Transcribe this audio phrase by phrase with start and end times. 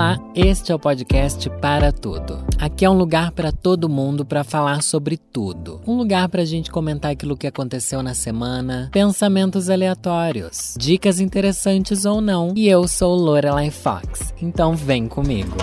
[0.00, 2.42] Olá, este é o podcast Para Tudo.
[2.58, 5.82] Aqui é um lugar para todo mundo para falar sobre tudo.
[5.86, 12.06] Um lugar para a gente comentar aquilo que aconteceu na semana, pensamentos aleatórios, dicas interessantes
[12.06, 12.54] ou não.
[12.56, 15.58] E eu sou Lorelai Fox, então vem comigo.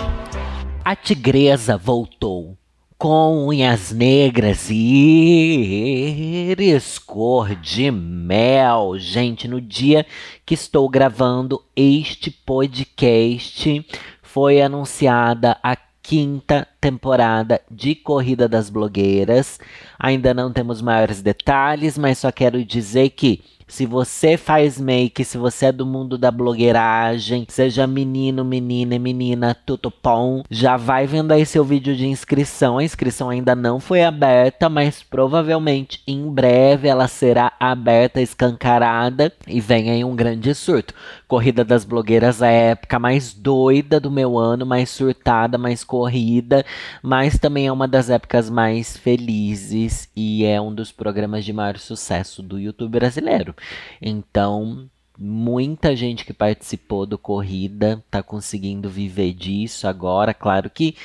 [0.84, 2.56] A tigresa voltou
[2.96, 8.94] com unhas negras e íris cor de mel.
[8.98, 10.04] Gente, no dia
[10.44, 13.86] que estou gravando este podcast,
[14.32, 19.58] foi anunciada a quinta temporada de Corrida das Blogueiras.
[19.98, 25.36] Ainda não temos maiores detalhes, mas só quero dizer que se você faz make, se
[25.36, 31.32] você é do mundo da blogueiragem, seja menino, menina menina, tudo bom, já vai vendo
[31.32, 32.78] aí seu vídeo de inscrição.
[32.78, 39.60] A inscrição ainda não foi aberta, mas provavelmente em breve ela será aberta, escancarada e
[39.60, 40.94] vem aí um grande surto.
[41.28, 46.64] Corrida das blogueiras a época mais doida do meu ano, mais surtada, mais corrida,
[47.02, 51.76] mas também é uma das épocas mais felizes e é um dos programas de maior
[51.76, 53.54] sucesso do YouTube brasileiro.
[54.00, 60.32] Então, muita gente que participou do corrida está conseguindo viver disso agora.
[60.32, 60.96] Claro que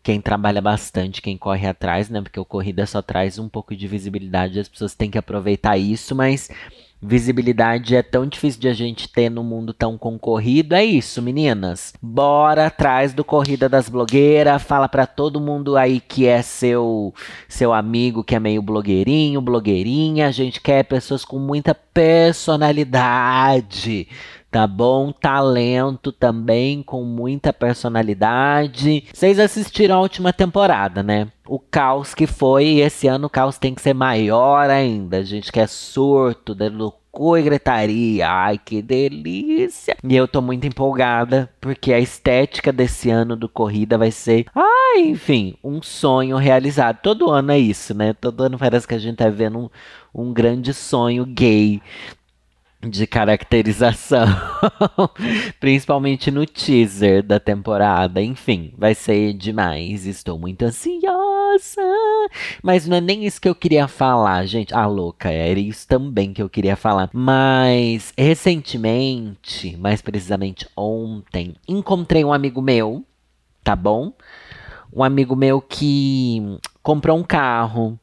[0.00, 2.20] quem trabalha bastante, quem corre atrás, né?
[2.20, 6.14] Porque o corrida só traz um pouco de visibilidade, as pessoas têm que aproveitar isso,
[6.14, 6.48] mas
[7.00, 10.74] visibilidade é tão difícil de a gente ter no mundo tão concorrido.
[10.74, 11.94] É isso, meninas.
[12.00, 14.62] Bora atrás do Corrida das Blogueiras.
[14.62, 17.14] Fala para todo mundo aí que é seu
[17.48, 20.26] seu amigo que é meio blogueirinho, blogueirinha.
[20.26, 24.08] A gente quer pessoas com muita personalidade
[24.50, 25.12] tá bom?
[25.12, 29.04] Talento também, com muita personalidade.
[29.12, 31.28] Vocês assistiram a última temporada, né?
[31.46, 35.18] O caos que foi, e esse ano o caos tem que ser maior ainda.
[35.18, 38.28] A gente quer surto, de loucura e gritaria.
[38.28, 39.96] Ai, que delícia!
[40.02, 45.02] E eu tô muito empolgada, porque a estética desse ano do Corrida vai ser, ai,
[45.02, 46.98] enfim, um sonho realizado.
[47.02, 48.12] Todo ano é isso, né?
[48.12, 49.70] Todo ano parece que a gente tá vendo um,
[50.14, 51.80] um grande sonho gay
[52.88, 54.26] de caracterização,
[55.60, 58.22] principalmente no teaser da temporada.
[58.22, 60.06] Enfim, vai ser demais.
[60.06, 61.82] Estou muito ansiosa.
[62.62, 64.74] Mas não é nem isso que eu queria falar, gente.
[64.74, 67.10] Ah, louca, era isso também que eu queria falar.
[67.12, 73.04] Mas recentemente, mais precisamente ontem, encontrei um amigo meu,
[73.62, 74.12] tá bom?
[74.92, 77.98] Um amigo meu que comprou um carro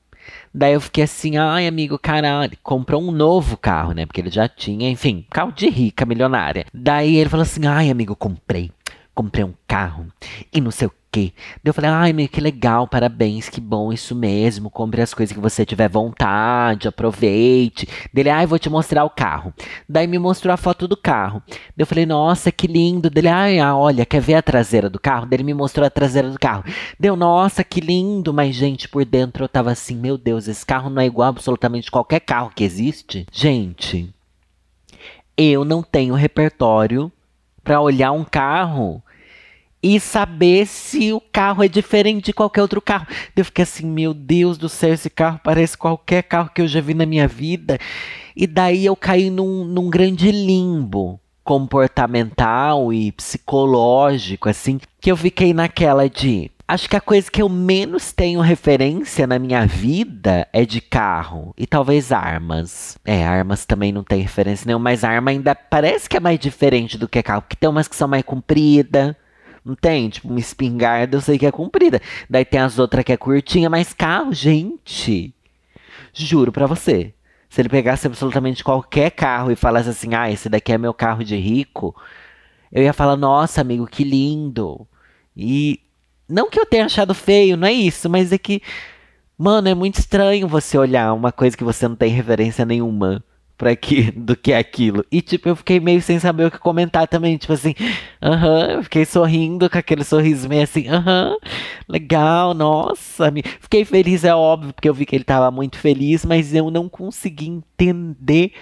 [0.54, 4.06] Daí eu fiquei assim, ai, amigo, caralho, comprou um novo carro, né?
[4.06, 6.66] Porque ele já tinha, enfim, carro de rica, milionária.
[6.74, 8.72] Daí ele falou assim, ai, amigo, comprei.
[9.14, 10.08] Comprei um carro
[10.52, 11.32] e não sei o quê.
[11.64, 14.72] Daí eu falei, ai, meu, que legal, parabéns, que bom, isso mesmo.
[14.72, 17.88] Compre as coisas que você tiver vontade, aproveite.
[18.12, 19.54] Dele, ai, vou te mostrar o carro.
[19.88, 21.44] Daí me mostrou a foto do carro.
[21.48, 23.12] Daí eu falei, nossa, que lindo.
[23.12, 25.28] Dele, ai, ah, olha, quer ver a traseira do carro?
[25.28, 26.64] Daí ele me mostrou a traseira do carro.
[27.00, 28.34] Deu, nossa, que lindo.
[28.34, 31.30] Mas, gente, por dentro eu tava assim, meu Deus, esse carro não é igual a
[31.30, 33.28] absolutamente qualquer carro que existe.
[33.32, 34.12] Gente,
[35.38, 37.12] eu não tenho repertório
[37.64, 39.03] para olhar um carro
[39.84, 43.06] e saber se o carro é diferente de qualquer outro carro.
[43.36, 46.80] Eu fiquei assim, meu Deus do céu, esse carro parece qualquer carro que eu já
[46.80, 47.78] vi na minha vida.
[48.34, 55.54] E daí eu caí num, num grande limbo comportamental e psicológico, assim, que eu fiquei
[55.54, 56.50] naquela de.
[56.66, 61.54] Acho que a coisa que eu menos tenho referência na minha vida é de carro
[61.58, 62.98] e talvez armas.
[63.04, 66.98] É, armas também não tem referência nenhuma, mas arma ainda parece que é mais diferente
[66.98, 69.14] do que carro, porque tem umas que são mais compridas,
[69.64, 70.10] não tem?
[70.10, 72.02] Tipo, uma espingarda eu sei que é comprida.
[72.30, 75.34] Daí tem as outras que é curtinha, mas carro, gente.
[76.14, 77.14] Juro pra você.
[77.50, 81.24] Se ele pegasse absolutamente qualquer carro e falasse assim, ah, esse daqui é meu carro
[81.24, 81.96] de rico,
[82.72, 84.88] eu ia falar, nossa, amigo, que lindo.
[85.38, 85.80] E
[86.28, 88.62] não que eu tenha achado feio, não é isso, mas é que,
[89.38, 93.24] mano, é muito estranho você olhar uma coisa que você não tem referência nenhuma
[93.58, 95.06] pra que, do que aquilo.
[95.12, 97.38] E, tipo, eu fiquei meio sem saber o que comentar também.
[97.38, 97.76] Tipo assim,
[98.22, 101.50] aham, uh -huh, eu fiquei sorrindo com aquele sorriso meio assim, aham, uh -huh,
[101.88, 103.32] legal, nossa.
[103.32, 103.44] Me...
[103.44, 106.90] Fiquei feliz, é óbvio, porque eu vi que ele tava muito feliz, mas eu não
[106.90, 108.54] consegui entender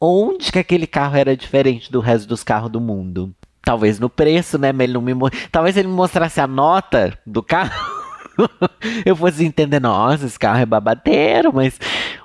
[0.00, 3.34] onde que aquele carro era diferente do resto dos carros do mundo.
[3.62, 4.72] Talvez no preço, né?
[4.72, 5.14] Mas ele não me...
[5.50, 7.72] Talvez ele me mostrasse a nota do carro.
[9.06, 11.78] eu fosse entender, nossa, esse carro é babadeiro, mas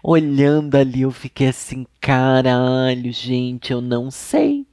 [0.03, 4.65] olhando ali eu fiquei assim, caralho, gente, eu não sei.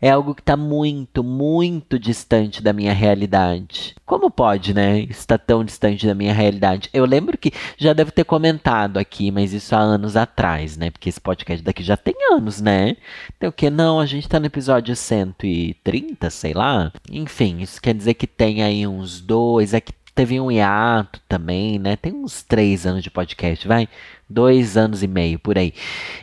[0.00, 3.96] é algo que está muito, muito distante da minha realidade.
[4.06, 5.00] Como pode, né?
[5.00, 6.88] Está tão distante da minha realidade.
[6.92, 10.90] Eu lembro que já devo ter comentado aqui, mas isso há anos atrás, né?
[10.90, 12.96] Porque esse podcast daqui já tem anos, né?
[13.40, 13.68] Tem o que?
[13.70, 16.92] Não, a gente está no episódio 130, sei lá.
[17.10, 19.74] Enfim, isso quer dizer que tem aí uns dois.
[19.74, 19.80] É
[20.18, 21.94] teve um hiato também, né?
[21.94, 23.88] Tem uns três anos de podcast, vai?
[24.28, 25.72] Dois anos e meio por aí.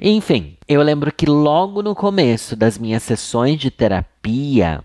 [0.01, 4.83] Enfim, eu lembro que logo no começo das minhas sessões de terapia,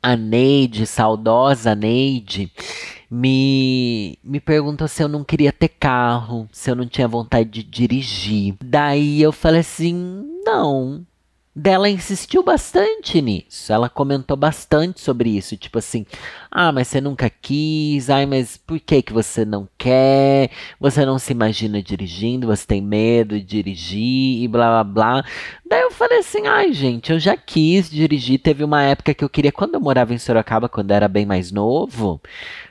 [0.00, 2.52] a Neide, saudosa Neide,
[3.10, 7.64] me, me perguntou se eu não queria ter carro, se eu não tinha vontade de
[7.64, 8.54] dirigir.
[8.64, 11.04] Daí eu falei assim: não,
[11.56, 13.72] dela insistiu bastante nisso.
[13.72, 16.04] Ela comentou bastante sobre isso, tipo assim:
[16.50, 18.10] "Ah, mas você nunca quis.
[18.10, 20.50] Ai, mas por que que você não quer?
[20.78, 25.24] Você não se imagina dirigindo, você tem medo de dirigir e blá blá blá".
[25.66, 28.38] Daí eu falei assim: "Ai, gente, eu já quis dirigir.
[28.38, 31.24] Teve uma época que eu queria quando eu morava em Sorocaba, quando eu era bem
[31.24, 32.20] mais novo,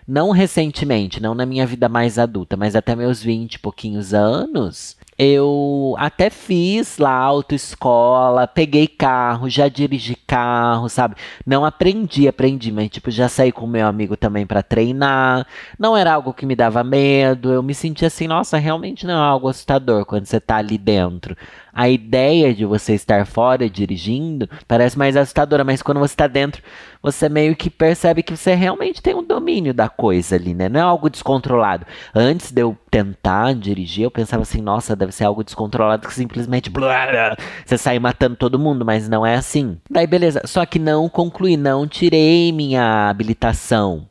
[0.07, 4.95] não recentemente, não na minha vida mais adulta, mas até meus 20 e pouquinhos anos,
[5.17, 11.15] eu até fiz lá autoescola, peguei carro, já dirigi carro, sabe?
[11.45, 15.47] Não aprendi, aprendi, mas tipo, já saí com meu amigo também para treinar.
[15.79, 19.27] Não era algo que me dava medo, eu me sentia assim, nossa, realmente não é
[19.27, 21.35] algo assustador quando você tá ali dentro
[21.75, 26.63] a ideia de você estar fora dirigindo parece mais assustadora, mas quando você está dentro,
[27.05, 30.67] você meio que percebe que você realmente tem um domínio da coisa ali, né?
[30.67, 31.85] Não é algo descontrolado.
[32.15, 36.67] Antes de eu tentar dirigir, eu pensava assim, nossa, deve ser algo descontrolado que simplesmente
[36.67, 39.77] blá, blá, você sai matando todo mundo, mas não é assim.
[39.87, 44.07] Daí beleza, só que não concluí, não tirei minha habilitação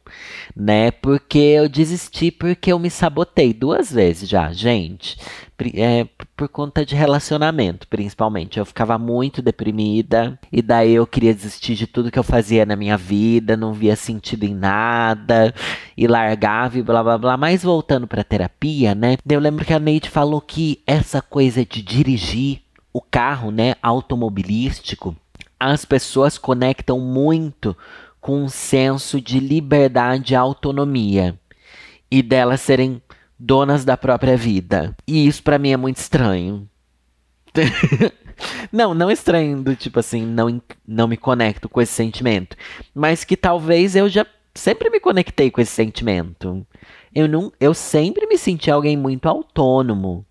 [0.54, 0.90] né?
[0.90, 5.16] Porque eu desisti porque eu me sabotei duas vezes já, gente.
[5.74, 6.06] É,
[6.36, 8.58] por conta de relacionamento, principalmente.
[8.58, 12.74] Eu ficava muito deprimida e daí eu queria desistir de tudo que eu fazia na
[12.74, 15.54] minha vida, não via sentido em nada
[15.96, 17.36] e largava e blá blá blá.
[17.36, 19.16] Mas voltando para terapia, né?
[19.28, 22.60] Eu lembro que a Neide falou que essa coisa de dirigir
[22.92, 25.16] o carro, né, automobilístico,
[25.58, 27.76] as pessoas conectam muito
[28.24, 31.38] com um senso de liberdade e autonomia
[32.10, 33.02] e delas serem
[33.38, 34.96] donas da própria vida.
[35.06, 36.66] E isso para mim é muito estranho.
[38.72, 42.56] não, não estranho do tipo assim, não, não me conecto com esse sentimento,
[42.94, 46.66] mas que talvez eu já sempre me conectei com esse sentimento.
[47.14, 50.24] Eu não, eu sempre me senti alguém muito autônomo,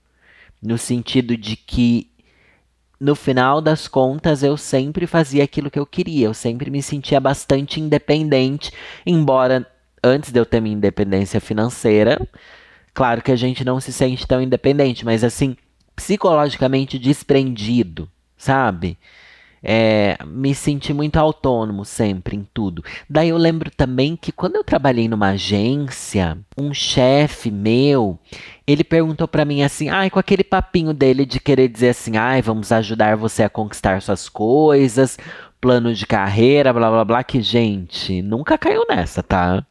[0.59, 2.09] no sentido de que
[2.99, 6.27] no final das contas, eu sempre fazia aquilo que eu queria.
[6.27, 8.71] Eu sempre me sentia bastante independente,
[9.05, 9.67] embora
[10.03, 12.19] antes de eu ter minha independência financeira,
[12.93, 15.55] claro que a gente não se sente tão independente, mas assim,
[15.95, 18.97] psicologicamente desprendido, sabe?
[19.65, 22.83] É, me senti muito autônomo sempre em tudo.
[23.09, 28.19] Daí eu lembro também que quando eu trabalhei numa agência, um chefe meu,
[28.65, 32.41] ele perguntou para mim assim, ai, com aquele papinho dele de querer dizer assim, ai,
[32.41, 35.17] vamos ajudar você a conquistar suas coisas,
[35.59, 39.65] plano de carreira, blá blá blá, que gente, nunca caiu nessa, tá?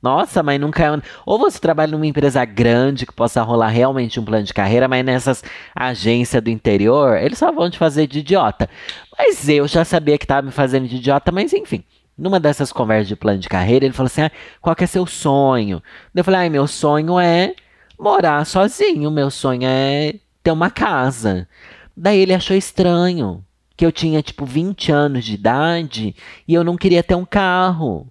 [0.00, 1.02] Nossa, mas nunca.
[1.26, 5.04] Ou você trabalha numa empresa grande que possa rolar realmente um plano de carreira, mas
[5.04, 5.42] nessas
[5.74, 8.70] agências do interior, eles só vão te fazer de idiota.
[9.18, 11.82] Mas eu já sabia que estava me fazendo de idiota, mas enfim.
[12.16, 14.30] Numa dessas conversas de plano de carreira, ele falou assim: ah,
[14.60, 15.82] qual que é seu sonho?
[16.14, 17.54] Eu falei: ah, meu sonho é
[17.98, 21.48] morar sozinho, meu sonho é ter uma casa.
[21.96, 23.44] Daí ele achou estranho
[23.76, 26.14] que eu tinha tipo 20 anos de idade
[26.46, 28.06] e eu não queria ter um carro.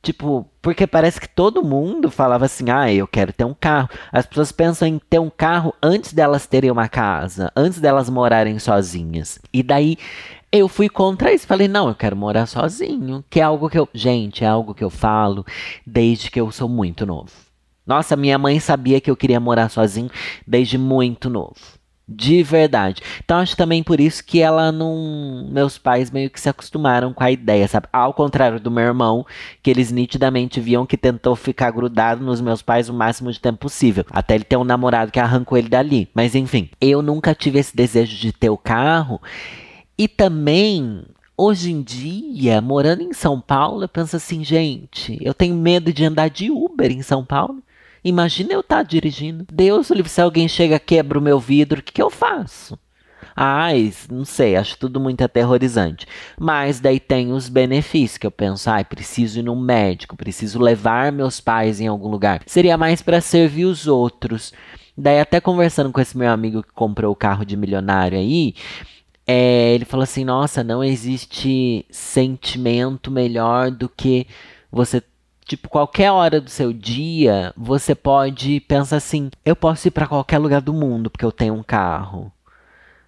[0.00, 3.90] Tipo, porque parece que todo mundo falava assim: ah, eu quero ter um carro.
[4.12, 8.58] As pessoas pensam em ter um carro antes delas terem uma casa, antes delas morarem
[8.58, 9.38] sozinhas.
[9.52, 9.98] E daí
[10.52, 11.46] eu fui contra isso.
[11.46, 13.24] Falei: não, eu quero morar sozinho.
[13.28, 13.88] Que é algo que eu.
[13.92, 15.44] Gente, é algo que eu falo
[15.86, 17.47] desde que eu sou muito novo.
[17.88, 20.10] Nossa, minha mãe sabia que eu queria morar sozinho
[20.46, 21.56] desde muito novo.
[22.06, 23.02] De verdade.
[23.22, 25.46] Então acho também por isso que ela não.
[25.50, 27.86] Meus pais meio que se acostumaram com a ideia, sabe?
[27.92, 29.26] Ao contrário do meu irmão,
[29.62, 33.58] que eles nitidamente viam que tentou ficar grudado nos meus pais o máximo de tempo
[33.58, 34.04] possível.
[34.10, 36.08] Até ele ter um namorado que arrancou ele dali.
[36.14, 39.20] Mas enfim, eu nunca tive esse desejo de ter o carro.
[39.98, 41.04] E também
[41.40, 46.04] Hoje em dia, morando em São Paulo, eu penso assim, gente, eu tenho medo de
[46.04, 47.62] andar de Uber em São Paulo.
[48.08, 49.44] Imagina eu estar tá dirigindo.
[49.52, 52.78] Deus se alguém chega, quebra o meu vidro, o que, que eu faço?
[53.36, 56.06] Ai, não sei, acho tudo muito aterrorizante.
[56.36, 61.12] Mas daí tem os benefícios que eu penso, ai, preciso ir no médico, preciso levar
[61.12, 62.42] meus pais em algum lugar.
[62.46, 64.52] Seria mais para servir os outros.
[64.96, 68.54] Daí até conversando com esse meu amigo que comprou o carro de milionário aí,
[69.24, 74.26] é, ele falou assim: nossa, não existe sentimento melhor do que
[74.72, 75.02] você.
[75.48, 80.36] Tipo, qualquer hora do seu dia, você pode pensar assim: eu posso ir para qualquer
[80.36, 82.30] lugar do mundo porque eu tenho um carro.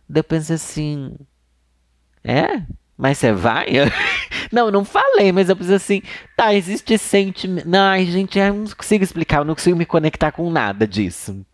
[0.08, 1.14] Daí eu pensei assim:
[2.24, 2.62] é?
[2.96, 3.66] Mas você vai?
[4.50, 6.02] não, não falei, mas eu preciso assim.
[6.34, 7.68] Tá, existe sentimento.
[7.74, 11.44] Ai, gente, eu não consigo explicar, eu não consigo me conectar com nada disso.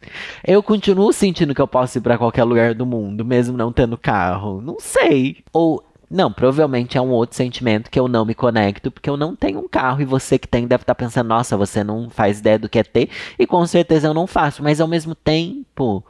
[0.46, 3.98] Eu continuo sentindo que eu posso ir para qualquer lugar do mundo, mesmo não tendo
[3.98, 4.60] carro.
[4.60, 5.38] Não sei.
[5.52, 5.84] Ou.
[6.08, 9.58] Não, provavelmente é um outro sentimento que eu não me conecto, porque eu não tenho
[9.58, 12.58] um carro e você que tem deve estar tá pensando, nossa, você não faz ideia
[12.58, 16.04] do que é ter, e com certeza eu não faço, mas ao mesmo tempo,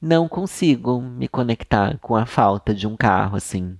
[0.00, 3.76] não consigo me conectar com a falta de um carro, assim.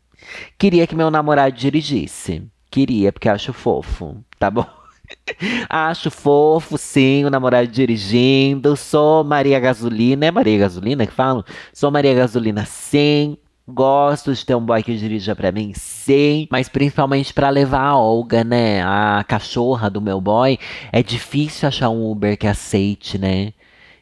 [0.58, 2.42] Queria que meu namorado dirigisse.
[2.70, 4.66] Queria, porque acho fofo, tá bom?
[5.68, 8.76] acho fofo, sim, o namorado dirigindo.
[8.76, 10.26] Sou Maria Gasolina.
[10.26, 11.44] É Maria Gasolina que falo?
[11.72, 13.36] Sou Maria Gasolina, sim.
[13.66, 16.46] Gosto de ter um boy que dirija pra mim, sim.
[16.50, 18.82] Mas principalmente para levar a Olga, né?
[18.82, 20.58] A cachorra do meu boy.
[20.92, 23.54] É difícil achar um Uber que aceite, né?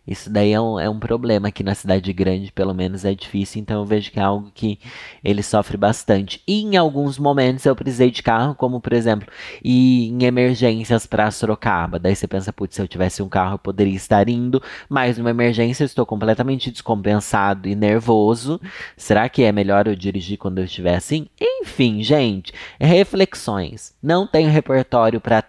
[0.06, 3.61] Isso daí é um, é um problema aqui na cidade grande, pelo menos é difícil,
[3.61, 4.78] então eu vejo que é algo que
[5.23, 6.42] ele sofre bastante.
[6.47, 9.28] E em alguns momentos eu precisei de carro, como por exemplo,
[9.62, 12.00] e em emergências para Sorocaba.
[12.00, 15.30] Daí você pensa, putz, se eu tivesse um carro eu poderia estar indo, mas numa
[15.30, 18.61] emergência eu estou completamente descompensado e nervoso.
[18.97, 21.28] Será que é melhor eu dirigir quando eu estiver assim?
[21.40, 23.94] Enfim, gente, reflexões.
[24.02, 25.44] Não tenho repertório para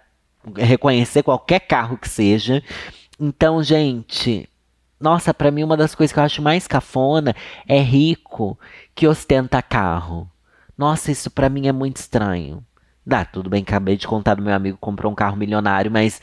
[0.55, 2.61] reconhecer qualquer carro que seja.
[3.25, 4.49] Então, gente,
[4.99, 7.33] nossa, para mim uma das coisas que eu acho mais cafona
[7.65, 8.59] é rico
[8.93, 10.29] que ostenta carro.
[10.77, 12.61] Nossa, isso para mim é muito estranho.
[13.05, 16.21] Dá, tudo bem, acabei de contar do meu amigo comprou um carro milionário, mas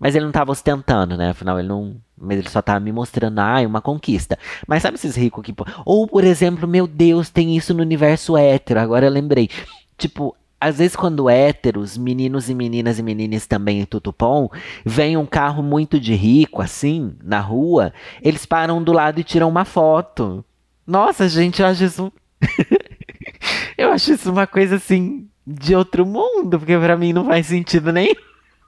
[0.00, 1.30] mas ele não tava ostentando, né?
[1.30, 1.94] Afinal, ele não.
[2.18, 4.36] Mas ele só tava me mostrando, ah, uma conquista.
[4.66, 5.54] Mas sabe esses ricos que.
[5.86, 8.80] Ou, por exemplo, meu Deus, tem isso no universo hétero.
[8.80, 9.48] Agora eu lembrei.
[9.96, 14.48] Tipo, às vezes quando héteros, meninos e meninas e meninas também em Tutupom,
[14.84, 17.92] vem um carro muito de rico, assim, na rua,
[18.22, 20.44] eles param do lado e tiram uma foto.
[20.86, 22.12] Nossa, gente, eu acho isso.
[23.76, 27.92] eu acho isso uma coisa assim de outro mundo, porque para mim não faz sentido
[27.92, 28.14] nem.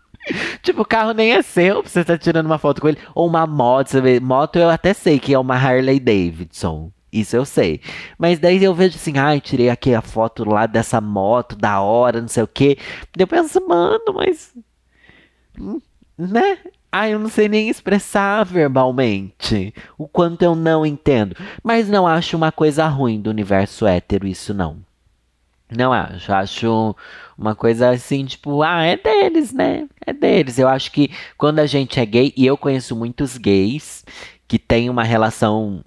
[0.62, 2.98] tipo, o carro nem é seu pra você estar tá tirando uma foto com ele.
[3.14, 4.18] Ou uma moto, você vê.
[4.18, 6.90] Moto eu até sei que é uma Harley Davidson.
[7.14, 7.80] Isso eu sei.
[8.18, 12.21] Mas daí eu vejo assim, ai, tirei aqui a foto lá dessa moto, da hora,
[12.21, 12.76] não sei o quê.
[13.16, 14.52] Eu penso, mano, mas.
[15.59, 15.80] Hum,
[16.18, 16.59] né?
[16.90, 21.37] Ai, eu não sei nem expressar verbalmente o quanto eu não entendo.
[21.62, 24.78] Mas não acho uma coisa ruim do universo hétero, isso não.
[25.71, 26.33] Não acho.
[26.33, 26.97] Acho
[27.38, 29.88] uma coisa assim, tipo, ah, é deles, né?
[30.04, 30.59] É deles.
[30.59, 34.04] Eu acho que quando a gente é gay, e eu conheço muitos gays
[34.49, 35.85] que têm uma relação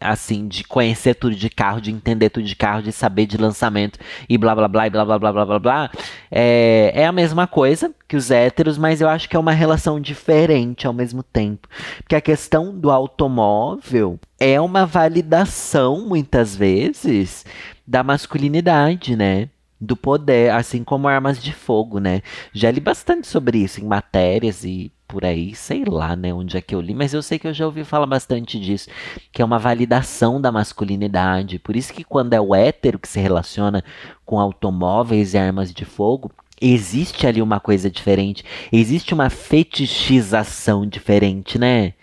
[0.00, 3.98] assim, de conhecer tudo de carro, de entender tudo de carro, de saber de lançamento
[4.28, 5.90] e blá blá blá e blá blá blá blá blá blá.
[6.30, 10.00] É, é a mesma coisa que os héteros, mas eu acho que é uma relação
[10.00, 11.68] diferente ao mesmo tempo.
[11.98, 17.44] Porque a questão do automóvel é uma validação, muitas vezes,
[17.86, 19.48] da masculinidade, né?
[19.80, 22.22] do poder, assim como armas de fogo, né?
[22.52, 26.60] Já li bastante sobre isso em matérias e por aí, sei lá, né, onde é
[26.60, 28.88] que eu li, mas eu sei que eu já ouvi falar bastante disso,
[29.32, 31.58] que é uma validação da masculinidade.
[31.58, 33.82] Por isso que quando é o hétero que se relaciona
[34.24, 36.30] com automóveis e armas de fogo,
[36.60, 41.94] existe ali uma coisa diferente, existe uma fetichização diferente, né?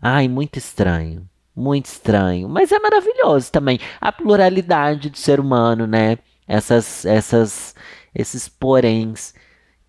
[0.00, 1.28] Ai, muito estranho.
[1.54, 6.16] Muito estranho, mas é maravilhoso também a pluralidade do ser humano, né?
[6.50, 7.74] essas, essas,
[8.12, 9.32] esses poréns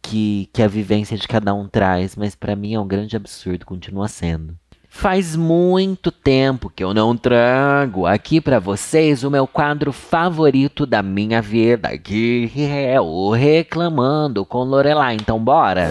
[0.01, 3.65] que, que a vivência de cada um traz, mas para mim é um grande absurdo,
[3.65, 4.55] continua sendo.
[4.93, 11.01] Faz muito tempo que eu não trago aqui para vocês o meu quadro favorito da
[11.01, 15.15] minha vida, que é o Reclamando com Lorelai.
[15.15, 15.89] Então bora!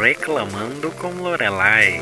[0.00, 2.00] Reclamando com Lorelai.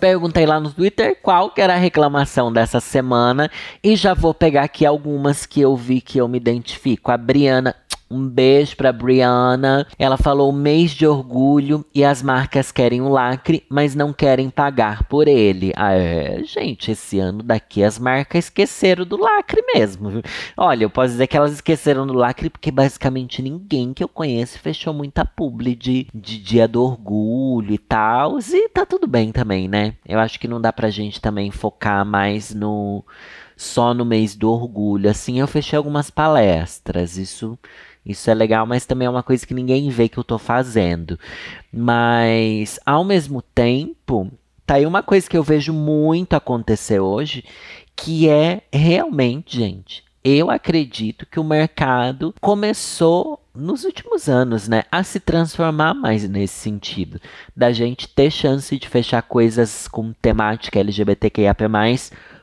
[0.00, 3.50] Perguntei lá no Twitter qual que era a reclamação dessa semana
[3.82, 7.10] e já vou pegar aqui algumas que eu vi que eu me identifico.
[7.10, 7.74] A Briana
[8.10, 9.86] um beijo pra Brianna.
[9.98, 15.04] Ela falou mês de orgulho e as marcas querem o lacre, mas não querem pagar
[15.04, 15.72] por ele.
[15.76, 20.22] Ah, é, gente, esse ano daqui as marcas esqueceram do lacre mesmo.
[20.56, 24.58] Olha, eu posso dizer que elas esqueceram do lacre porque basicamente ninguém que eu conheço
[24.58, 28.38] fechou muita publi de, de dia do orgulho e tal.
[28.38, 29.94] E tá tudo bem também, né?
[30.06, 33.04] Eu acho que não dá pra gente também focar mais no
[33.56, 35.08] só no mês do orgulho.
[35.10, 37.16] Assim, eu fechei algumas palestras.
[37.16, 37.58] Isso
[38.04, 41.18] isso é legal, mas também é uma coisa que ninguém vê que eu tô fazendo.
[41.72, 44.30] Mas, ao mesmo tempo,
[44.66, 47.44] Tá aí uma coisa que eu vejo muito acontecer hoje,
[47.94, 55.02] que é realmente, gente, eu acredito que o mercado começou nos últimos anos, né, a
[55.02, 57.20] se transformar mais nesse sentido,
[57.54, 61.54] da gente ter chance de fechar coisas com temática LGBTQIA+,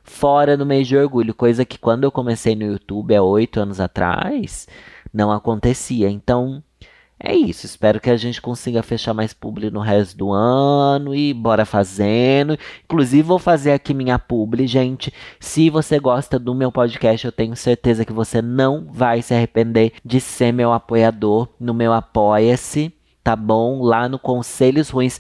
[0.03, 3.79] fora do mês de orgulho, coisa que quando eu comecei no YouTube há oito anos
[3.79, 4.67] atrás,
[5.13, 6.09] não acontecia.
[6.09, 6.63] Então,
[7.23, 11.31] é isso, espero que a gente consiga fechar mais publi no resto do ano e
[11.35, 12.57] bora fazendo.
[12.83, 15.13] Inclusive, vou fazer aqui minha publi, gente.
[15.39, 19.93] Se você gosta do meu podcast, eu tenho certeza que você não vai se arrepender
[20.03, 22.91] de ser meu apoiador no meu Apoia-se,
[23.23, 23.83] tá bom?
[23.83, 25.19] Lá no Conselhos Ruins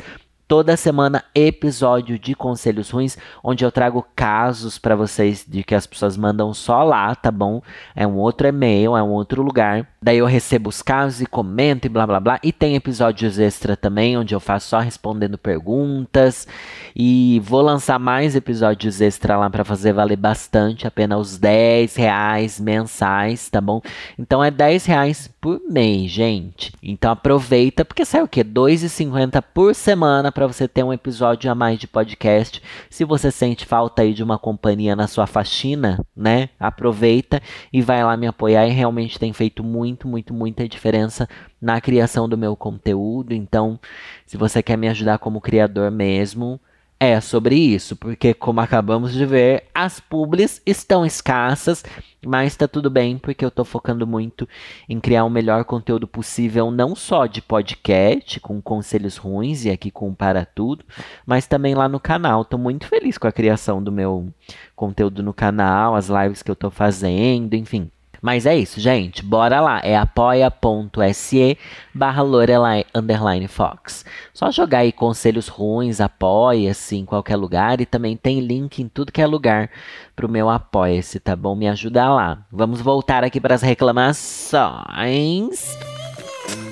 [0.51, 5.87] toda semana episódio de Conselhos Ruins, onde eu trago casos para vocês de que as
[5.87, 7.61] pessoas mandam só lá, tá bom?
[7.95, 9.87] É um outro e-mail, é um outro lugar.
[10.03, 12.39] Daí eu recebo os casos e comento e blá blá blá.
[12.41, 16.47] E tem episódios extra também, onde eu faço só respondendo perguntas.
[16.95, 22.59] E vou lançar mais episódios extra lá para fazer valer bastante, apenas os 10 reais
[22.59, 23.79] mensais, tá bom?
[24.17, 26.73] Então é 10 reais por mês, gente.
[26.81, 28.43] Então aproveita, porque sai o quê?
[28.43, 32.59] 2,50 por semana para você ter um episódio a mais de podcast.
[32.89, 36.49] Se você sente falta aí de uma companhia na sua faxina, né?
[36.59, 37.39] Aproveita
[37.71, 41.27] e vai lá me apoiar e realmente tem feito muito, muito, muita diferença
[41.61, 43.33] na criação do meu conteúdo.
[43.33, 43.79] Então,
[44.25, 46.59] se você quer me ajudar como criador mesmo,
[47.03, 51.83] é sobre isso, porque como acabamos de ver, as publis estão escassas,
[52.23, 54.47] mas tá tudo bem, porque eu tô focando muito
[54.87, 59.89] em criar o melhor conteúdo possível, não só de podcast, com conselhos ruins e aqui
[59.89, 60.85] com Para Tudo,
[61.25, 62.45] mas também lá no canal.
[62.45, 64.31] Tô muito feliz com a criação do meu
[64.75, 67.89] conteúdo no canal, as lives que eu tô fazendo, enfim.
[68.21, 69.23] Mas é isso, gente.
[69.23, 69.81] Bora lá.
[69.83, 71.57] É apoia.se
[71.93, 74.05] barra Lorelai underline Fox.
[74.33, 77.81] Só jogar aí conselhos ruins, apoia-se em qualquer lugar.
[77.81, 79.71] E também tem link em tudo que é lugar
[80.15, 81.55] pro meu apoia-se, tá bom?
[81.55, 82.45] Me ajuda lá.
[82.51, 85.75] Vamos voltar aqui para as reclamações.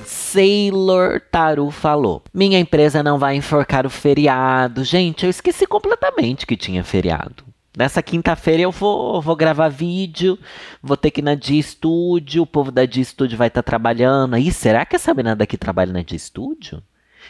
[0.06, 4.84] Sailor Taru falou: Minha empresa não vai enforcar o feriado.
[4.84, 7.50] Gente, eu esqueci completamente que tinha feriado.
[7.78, 10.38] Nessa quinta-feira eu vou, vou gravar vídeo,
[10.82, 13.68] vou ter que ir na Dia Studio, o povo da Dia Studio vai estar tá
[13.68, 14.34] trabalhando.
[14.34, 16.82] Aí, será que a Sabrina daqui trabalha na Dia Studio?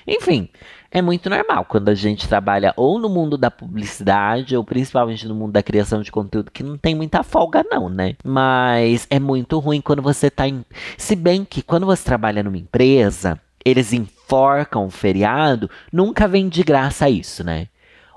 [0.07, 0.49] Enfim,
[0.91, 5.35] é muito normal quando a gente trabalha ou no mundo da publicidade, ou principalmente no
[5.35, 8.15] mundo da criação de conteúdo, que não tem muita folga, não, né?
[8.23, 10.63] Mas é muito ruim quando você tá em.
[10.97, 16.63] Se bem que quando você trabalha numa empresa, eles enforcam o feriado, nunca vem de
[16.63, 17.67] graça isso, né?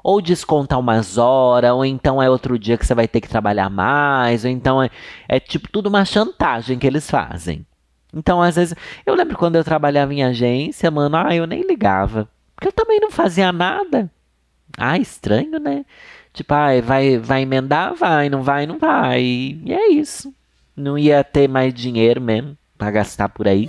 [0.03, 3.71] Ou desconta umas horas, ou então é outro dia que você vai ter que trabalhar
[3.71, 4.91] mais, ou então é,
[5.29, 7.67] é tipo tudo uma chantagem que eles fazem.
[8.15, 8.75] Então, às vezes,
[9.07, 12.29] eu lembro quando eu trabalhava em agência, mano, ah, eu nem ligava.
[12.55, 14.11] Porque eu também não fazia nada.
[14.77, 15.85] Ah, estranho, né?
[16.33, 17.95] Tipo, ah, vai, vai emendar?
[17.95, 19.23] Vai, não vai, não vai.
[19.23, 20.33] E é isso.
[20.77, 23.69] Não ia ter mais dinheiro mesmo pra gastar por aí.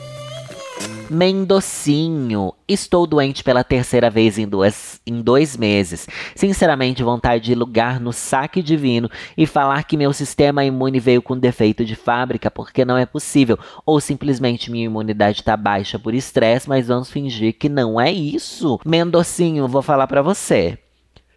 [1.13, 2.53] Mendocinho.
[2.67, 6.07] Estou doente pela terceira vez em, duas, em dois meses.
[6.35, 11.37] Sinceramente, vontade de lugar no saque divino e falar que meu sistema imune veio com
[11.37, 13.59] defeito de fábrica, porque não é possível.
[13.85, 18.79] Ou simplesmente minha imunidade está baixa por estresse, mas vamos fingir que não é isso.
[18.83, 20.79] Mendocinho, vou falar para você.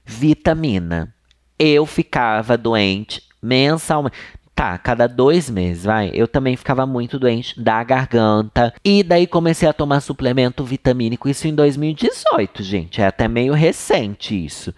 [0.07, 1.15] Vitamina.
[1.59, 4.17] Eu ficava doente mensalmente.
[4.57, 6.11] Tá, cada dois meses, vai.
[6.15, 8.73] Eu também ficava muito doente da garganta.
[8.83, 13.03] E daí comecei a tomar suplemento vitamínico, isso em 2018, gente.
[13.03, 14.75] É até meio recente isso.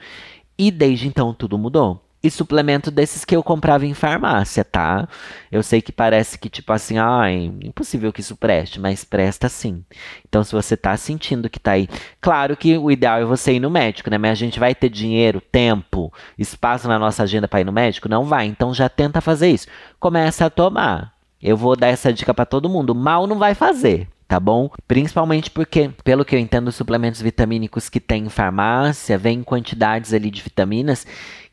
[0.59, 5.09] E desde então tudo mudou e suplemento desses que eu comprava em farmácia, tá?
[5.53, 9.85] Eu sei que parece que, tipo assim, ai, impossível que isso preste, mas presta sim.
[10.29, 11.89] Então, se você tá sentindo que tá aí.
[12.21, 14.19] Claro que o ideal é você ir no médico, né?
[14.19, 18.09] Mas a gente vai ter dinheiro, tempo, espaço na nossa agenda para ir no médico?
[18.09, 18.47] Não vai.
[18.47, 19.69] Então, já tenta fazer isso.
[20.01, 21.15] Começa a tomar.
[21.41, 22.95] Eu vou dar essa dica para todo mundo.
[22.95, 24.71] Mal não vai fazer tá bom?
[24.87, 30.13] Principalmente porque, pelo que eu entendo, os suplementos vitamínicos que tem em farmácia vêm quantidades
[30.13, 31.07] ali de vitaminas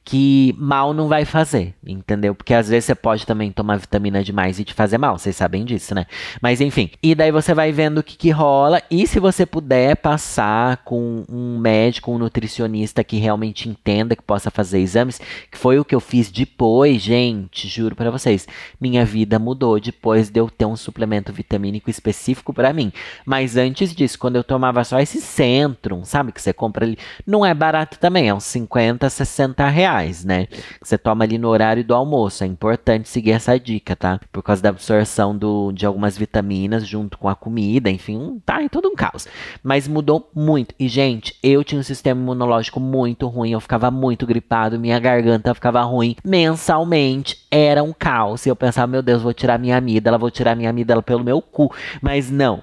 [0.05, 2.35] que mal não vai fazer, entendeu?
[2.35, 5.65] Porque às vezes você pode também tomar vitamina demais e te fazer mal, vocês sabem
[5.65, 6.05] disso, né?
[6.39, 9.95] Mas enfim, e daí você vai vendo o que, que rola e se você puder
[9.95, 15.19] passar com um médico, um nutricionista que realmente entenda, que possa fazer exames,
[15.51, 18.47] que foi o que eu fiz depois, gente, juro para vocês,
[18.79, 22.93] minha vida mudou depois de eu ter um suplemento vitamínico específico para mim.
[23.25, 27.43] Mas antes disso, quando eu tomava só esse Centrum, sabe, que você compra ali, não
[27.43, 30.47] é barato também, é uns 50, 60 reais reais, né?
[30.81, 32.43] Você toma ali no horário do almoço.
[32.43, 34.19] É importante seguir essa dica, tá?
[34.31, 38.67] Por causa da absorção do, de algumas vitaminas junto com a comida, enfim, tá em
[38.67, 39.27] todo um caos.
[39.63, 40.75] Mas mudou muito.
[40.79, 45.53] E, gente, eu tinha um sistema imunológico muito ruim, eu ficava muito gripado, minha garganta
[45.53, 47.45] ficava ruim mensalmente.
[47.49, 48.45] Era um caos.
[48.45, 51.41] E eu pensava, meu Deus, vou tirar minha amígdala, vou tirar minha amígdala pelo meu
[51.41, 51.73] cu.
[52.01, 52.61] Mas não,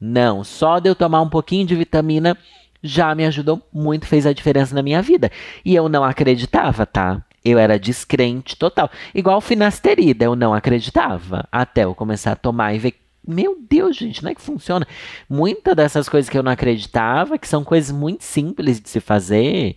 [0.00, 0.42] não.
[0.42, 2.36] Só de eu tomar um pouquinho de vitamina
[2.82, 5.30] já me ajudou muito, fez a diferença na minha vida.
[5.64, 7.22] E eu não acreditava, tá?
[7.44, 8.90] Eu era descrente total.
[9.14, 11.46] Igual finasterida, eu não acreditava.
[11.50, 12.94] Até eu começar a tomar e ver.
[13.26, 14.86] Meu Deus, gente, não é que funciona.
[15.28, 19.76] Muitas dessas coisas que eu não acreditava, que são coisas muito simples de se fazer.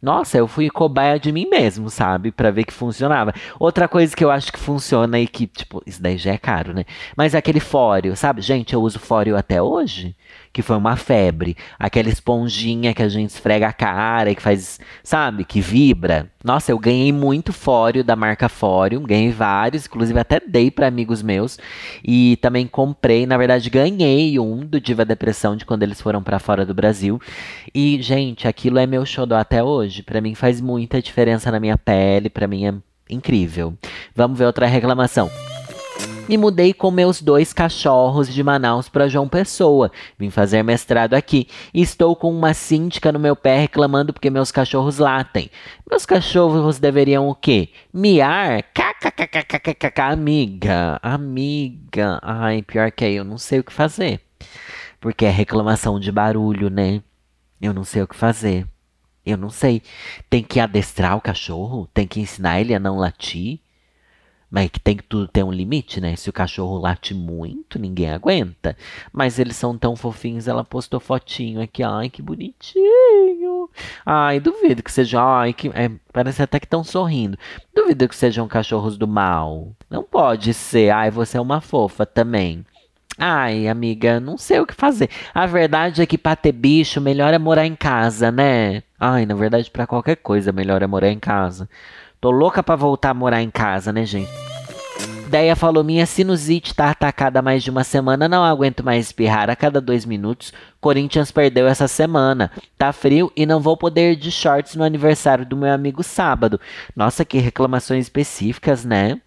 [0.00, 2.30] Nossa, eu fui cobaia de mim mesmo, sabe?
[2.30, 3.32] Para ver que funcionava.
[3.58, 6.74] Outra coisa que eu acho que funciona e que, tipo, isso daí já é caro,
[6.74, 6.84] né?
[7.16, 8.42] Mas é aquele fóreo, sabe?
[8.42, 10.14] Gente, eu uso fóreo até hoje
[10.54, 11.56] que foi uma febre.
[11.76, 16.30] Aquela esponjinha que a gente esfrega a cara e que faz, sabe, que vibra.
[16.44, 21.22] Nossa, eu ganhei muito fório da marca Fório, ganhei vários, inclusive até dei para amigos
[21.22, 21.58] meus.
[22.04, 26.38] E também comprei, na verdade, ganhei um do Diva Depressão de quando eles foram para
[26.38, 27.20] fora do Brasil.
[27.74, 30.04] E, gente, aquilo é meu xodó até hoje.
[30.04, 32.74] Para mim faz muita diferença na minha pele, para mim é
[33.10, 33.74] incrível.
[34.14, 35.28] Vamos ver outra reclamação.
[36.26, 39.92] Me mudei com meus dois cachorros de Manaus para João Pessoa.
[40.18, 41.46] Vim fazer mestrado aqui.
[41.72, 45.50] E estou com uma síndica no meu pé reclamando porque meus cachorros latem.
[45.88, 47.68] Meus cachorros deveriam o quê?
[47.92, 48.62] Miar?
[48.72, 50.98] KKKKKKK, amiga.
[51.02, 52.18] Amiga.
[52.22, 54.22] Ai, pior que aí, eu não sei o que fazer.
[54.98, 57.02] Porque é reclamação de barulho, né?
[57.60, 58.66] Eu não sei o que fazer.
[59.26, 59.82] Eu não sei.
[60.30, 61.86] Tem que adestrar o cachorro?
[61.92, 63.60] Tem que ensinar ele a não latir?
[64.54, 66.14] Mas que tem que tudo ter um limite, né?
[66.14, 68.76] Se o cachorro late muito, ninguém aguenta.
[69.12, 71.82] Mas eles são tão fofinhos, ela postou fotinho aqui.
[71.82, 73.68] Ai, que bonitinho.
[74.06, 75.28] Ai, duvido que sejam.
[75.28, 75.70] Ai, que.
[75.70, 77.36] É, parece até que estão sorrindo.
[77.74, 79.72] Duvido que sejam cachorros do mal.
[79.90, 80.90] Não pode ser.
[80.90, 82.64] Ai, você é uma fofa também.
[83.18, 85.10] Ai, amiga, não sei o que fazer.
[85.34, 88.84] A verdade é que pra ter bicho, melhor é morar em casa, né?
[89.00, 91.68] Ai, na verdade, para qualquer coisa, melhor é morar em casa.
[92.20, 94.43] Tô louca pra voltar a morar em casa, né, gente?
[95.34, 99.50] Deia falou: Minha sinusite tá atacada há mais de uma semana, não aguento mais espirrar
[99.50, 100.52] a cada dois minutos.
[100.80, 102.52] Corinthians perdeu essa semana.
[102.78, 106.60] Tá frio e não vou poder ir de shorts no aniversário do meu amigo sábado.
[106.94, 109.20] Nossa, que reclamações específicas, né?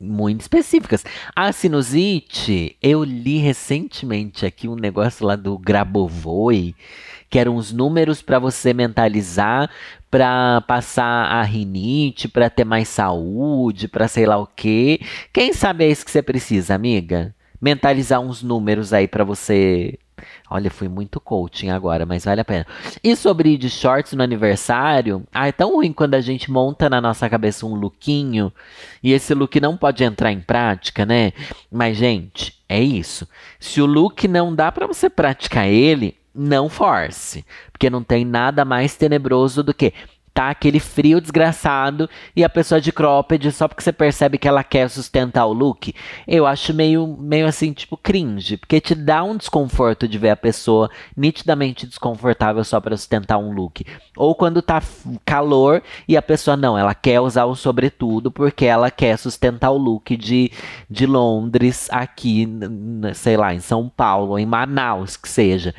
[0.00, 1.04] Muito específicas.
[1.36, 6.74] A sinusite, eu li recentemente aqui um negócio lá do Grabovoi
[7.32, 9.70] que eram os números para você mentalizar,
[10.10, 15.00] para passar a rinite, para ter mais saúde, para sei lá o quê.
[15.32, 17.34] Quem sabe é isso que você precisa, amiga?
[17.58, 19.98] Mentalizar uns números aí para você
[20.48, 22.66] Olha, fui muito coaching agora, mas vale a pena.
[23.02, 26.90] E sobre ir de shorts no aniversário, ah, é tão ruim quando a gente monta
[26.90, 28.52] na nossa cabeça um lookinho
[29.02, 31.32] e esse look não pode entrar em prática, né?
[31.70, 33.26] Mas, gente, é isso.
[33.58, 38.64] Se o look não dá para você praticar ele, não force, porque não tem nada
[38.64, 39.92] mais tenebroso do que
[40.32, 44.64] tá aquele frio desgraçado e a pessoa de cropped só porque você percebe que ela
[44.64, 45.94] quer sustentar o look.
[46.26, 50.36] Eu acho meio, meio assim, tipo, cringe, porque te dá um desconforto de ver a
[50.36, 53.84] pessoa nitidamente desconfortável só para sustentar um look.
[54.16, 54.82] Ou quando tá
[55.24, 59.78] calor e a pessoa não, ela quer usar o sobretudo porque ela quer sustentar o
[59.78, 60.50] look de,
[60.88, 62.48] de Londres aqui,
[63.14, 65.74] sei lá, em São Paulo, em Manaus, que seja.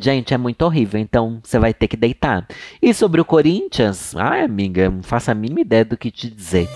[0.00, 2.46] Gente, é muito horrível, então você vai ter que deitar.
[2.80, 6.68] E sobre o Corinthians, ai amiga, não faço a mínima ideia do que te dizer.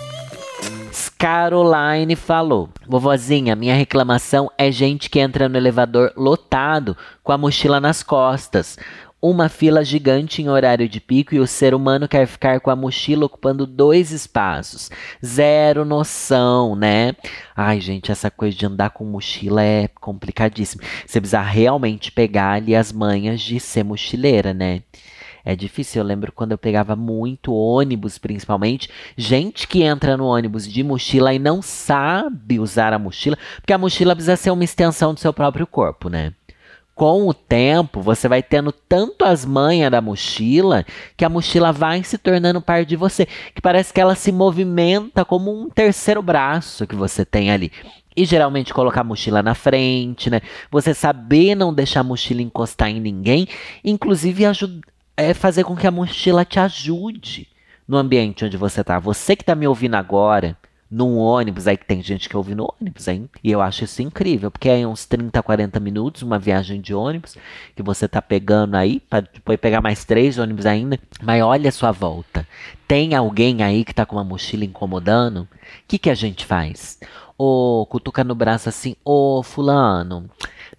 [1.23, 7.79] Caroline falou: Vovozinha, minha reclamação é gente que entra no elevador lotado com a mochila
[7.79, 8.77] nas costas
[9.23, 12.75] uma fila gigante em horário de pico e o ser humano quer ficar com a
[12.75, 14.91] mochila ocupando dois espaços.
[15.25, 17.15] Zero noção, né?
[17.55, 20.83] Ai, gente, essa coisa de andar com mochila é complicadíssimo.
[21.07, 24.83] Você precisa realmente pegar ali as manhas de ser mochileira, né?
[25.45, 26.01] É difícil.
[26.01, 28.89] Eu lembro quando eu pegava muito ônibus, principalmente.
[29.15, 33.77] Gente que entra no ônibus de mochila e não sabe usar a mochila, porque a
[33.77, 36.33] mochila precisa ser uma extensão do seu próprio corpo, né?
[36.95, 40.85] Com o tempo, você vai tendo tanto as manhas da mochila
[41.17, 45.25] que a mochila vai se tornando parte de você, que parece que ela se movimenta
[45.25, 47.71] como um terceiro braço que você tem ali.
[48.15, 50.39] E geralmente colocar a mochila na frente, né?
[50.69, 53.47] Você saber não deixar a mochila encostar em ninguém,
[53.83, 54.43] inclusive
[55.17, 57.47] é fazer com que a mochila te ajude
[57.87, 58.99] no ambiente onde você está.
[58.99, 60.55] Você que está me ouvindo agora,
[60.93, 63.27] num ônibus, aí que tem gente que ouve no ônibus, hein?
[63.43, 67.35] E eu acho isso incrível, porque é uns 30, 40 minutos, uma viagem de ônibus,
[67.75, 70.99] que você tá pegando aí, para depois pegar mais três ônibus ainda.
[71.23, 72.47] Mas olha a sua volta.
[72.87, 75.41] Tem alguém aí que tá com uma mochila incomodando?
[75.41, 75.47] O
[75.87, 76.99] que, que a gente faz?
[77.35, 80.29] Ô, cutuca no braço assim, ô fulano,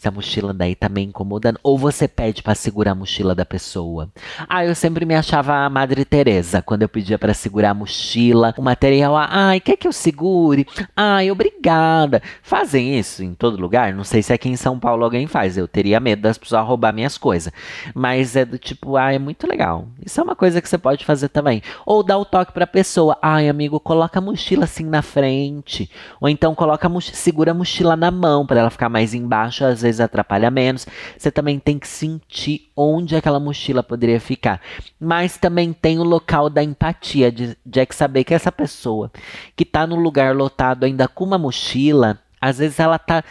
[0.04, 1.58] se a mochila daí tá meio incomodando.
[1.62, 4.10] Ou você pede para segurar a mochila da pessoa.
[4.46, 8.54] Ah, eu sempre me achava a Madre Teresa quando eu pedia para segurar a mochila,
[8.58, 9.16] o material.
[9.16, 10.66] Ai, quer que eu segure?
[10.94, 12.22] Ai, obrigada.
[12.42, 13.94] Fazem isso em todo lugar?
[13.94, 15.56] Não sei se aqui em São Paulo alguém faz.
[15.56, 17.50] Eu teria medo das pessoas roubar minhas coisas.
[17.94, 19.88] Mas é do tipo, ah, é muito legal.
[20.04, 21.62] Isso é uma coisa que você pode fazer também.
[21.86, 23.16] Ou dar o toque pra pessoa.
[23.22, 25.90] Ai, amigo, coloca a mochila assim na frente.
[26.20, 29.64] Ou então coloca a mochila, segura a mochila na mão para ela ficar mais embaixo,
[29.64, 30.86] às vezes vezes atrapalha menos.
[31.16, 34.60] Você também tem que sentir onde aquela mochila poderia ficar.
[34.98, 39.10] Mas também tem o local da empatia, de, de é que saber que essa pessoa
[39.56, 43.24] que está no lugar lotado ainda com uma mochila, às vezes ela está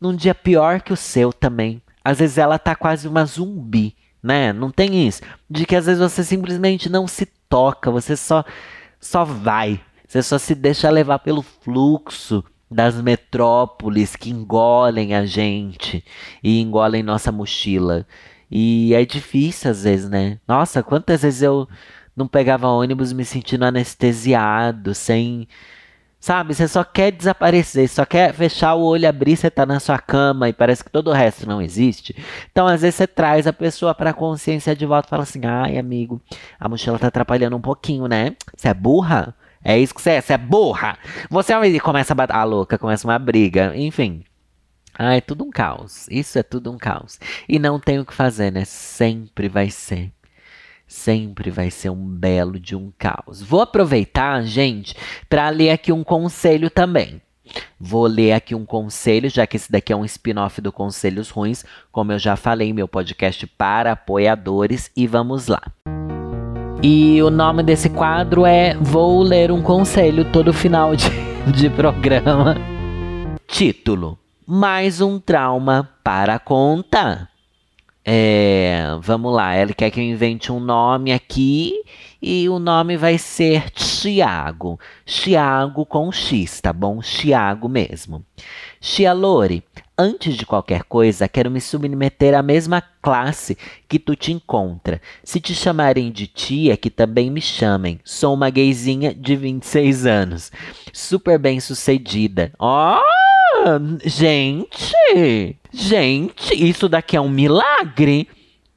[0.00, 1.82] num dia pior que o seu também.
[2.04, 4.52] Às vezes ela tá quase uma zumbi, né?
[4.52, 5.22] Não tem isso.
[5.48, 8.44] De que às vezes você simplesmente não se toca, você só
[8.98, 9.80] só vai.
[10.06, 16.04] Você só se deixa levar pelo fluxo das metrópoles que engolem a gente
[16.42, 18.06] e engolem nossa mochila.
[18.50, 20.38] E é difícil às vezes, né?
[20.46, 21.68] Nossa, quantas vezes eu
[22.16, 25.48] não pegava ônibus me sentindo anestesiado, sem.
[26.20, 29.98] Sabe, você só quer desaparecer, só quer fechar o olho, abrir, você tá na sua
[29.98, 32.14] cama e parece que todo o resto não existe.
[32.52, 35.78] Então, às vezes, você traz a pessoa pra consciência de volta e fala assim: ai,
[35.78, 36.20] amigo,
[36.58, 38.36] a mochila tá atrapalhando um pouquinho, né?
[38.54, 39.34] Você é burra?
[39.62, 40.98] É isso que você é, você é burra.
[41.28, 42.34] Você começa a bater.
[42.34, 43.72] Ah, louca, começa uma briga.
[43.76, 44.24] Enfim.
[44.94, 46.06] Ah, é tudo um caos.
[46.10, 47.18] Isso é tudo um caos.
[47.48, 48.64] E não tem o que fazer, né?
[48.64, 50.12] Sempre vai ser.
[50.86, 53.40] Sempre vai ser um belo de um caos.
[53.42, 54.96] Vou aproveitar, gente,
[55.28, 57.22] para ler aqui um conselho também.
[57.78, 61.64] Vou ler aqui um conselho, já que esse daqui é um spin-off do Conselhos Ruins,
[61.90, 65.62] como eu já falei, meu podcast para apoiadores, e vamos lá.
[66.82, 71.10] E o nome desse quadro é Vou Ler um Conselho todo final de,
[71.52, 72.56] de programa.
[73.46, 77.28] Título: Mais um trauma para conta.
[78.02, 81.74] É, vamos lá, ela quer que eu invente um nome aqui
[82.22, 84.80] e o nome vai ser Tiago.
[85.04, 87.00] Tiago com X, tá bom?
[87.00, 88.24] Tiago mesmo.
[88.80, 89.62] Tia Lore,
[90.02, 93.54] Antes de qualquer coisa, quero me submeter à mesma classe
[93.86, 94.98] que tu te encontra.
[95.22, 98.00] Se te chamarem de tia, que também me chamem.
[98.02, 100.50] Sou uma gayzinha de 26 anos.
[100.90, 102.50] Super bem sucedida.
[102.58, 102.96] Oh,
[104.06, 105.54] gente!
[105.70, 108.26] Gente, isso daqui é um milagre!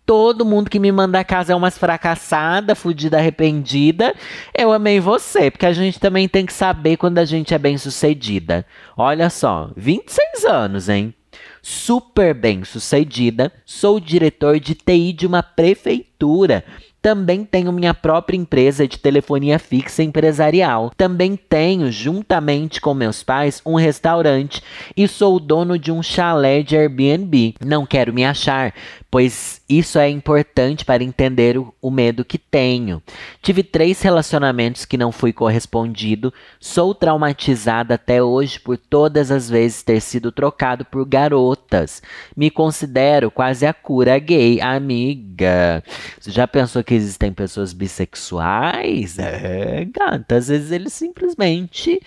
[0.06, 4.14] Todo mundo que me manda casa é umas fracassada, fudida, arrependida.
[4.54, 7.78] Eu amei você, porque a gente também tem que saber quando a gente é bem
[7.78, 8.66] sucedida.
[8.98, 11.14] Olha só, 26 anos, hein?
[11.62, 16.66] Super bem sucedida, sou diretor de TI de uma prefeitura.
[17.04, 20.90] Também tenho minha própria empresa de telefonia fixa empresarial.
[20.96, 24.62] Também tenho, juntamente com meus pais, um restaurante
[24.96, 27.56] e sou dono de um chalé de Airbnb.
[27.60, 28.74] Não quero me achar,
[29.14, 33.00] pois isso é importante para entender o, o, medo que tenho.
[33.44, 39.84] Tive três relacionamentos que não fui correspondido, sou traumatizada até hoje por todas as vezes
[39.84, 42.02] ter sido trocado por garotas.
[42.36, 45.84] Me considero quase a cura gay, amiga.
[46.20, 49.20] Você já pensou que existem pessoas bissexuais?
[49.20, 52.02] É, gata, às vezes eles simplesmente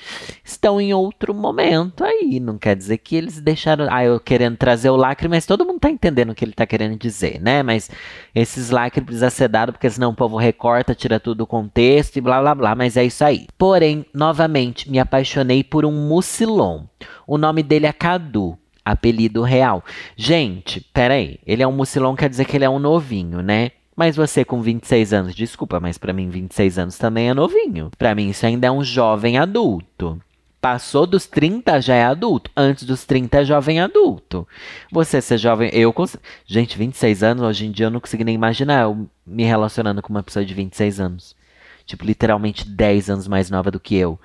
[0.45, 2.41] estão em outro momento aí.
[2.41, 3.87] Não quer dizer que eles deixaram.
[3.89, 6.67] Ah, eu querendo trazer o lacre, mas todo mundo tá entendendo o que ele tá
[6.67, 7.63] querendo dizer, né?
[7.63, 7.91] Mas
[8.35, 12.21] esses likes precisa ser dado porque senão o povo recorta, tira tudo do contexto e
[12.21, 13.47] blá blá blá, mas é isso aí.
[13.59, 16.85] Porém, novamente, me apaixonei por um mucilon.
[17.27, 19.85] O nome dele é Cadu apelido real.
[20.17, 23.73] Gente, peraí, ele é um mucilon, quer dizer que ele é um novinho, né?
[23.97, 27.91] Mas você com 26 anos, desculpa, mas para mim 26 anos também é novinho.
[27.99, 30.21] Para mim isso ainda é um jovem adulto.
[30.67, 32.51] Passou dos 30 já é adulto.
[32.57, 34.49] Antes dos 30 é jovem adulto.
[34.91, 35.71] Você ser jovem.
[35.73, 36.21] Eu consigo.
[36.45, 40.13] Gente, 26 anos, hoje em dia eu não consigo nem imaginar eu me relacionando com
[40.13, 41.37] uma pessoa de 26 anos.
[41.85, 44.19] Tipo, literalmente 10 anos mais nova do que eu.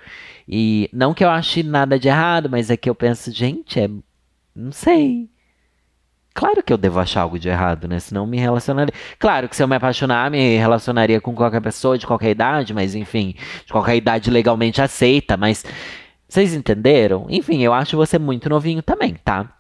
[0.50, 3.88] E não que eu ache nada de errado, mas é que eu penso, gente, é.
[4.56, 5.30] Não sei.
[6.34, 8.00] Claro que eu devo achar algo de errado, né?
[8.00, 8.94] Senão me relacionaria.
[9.20, 12.96] Claro que se eu me apaixonar, me relacionaria com qualquer pessoa de qualquer idade, mas
[12.96, 15.64] enfim, de qualquer idade legalmente aceita, mas
[16.32, 17.26] vocês entenderam?
[17.28, 19.54] Enfim, eu acho você muito novinho também, tá?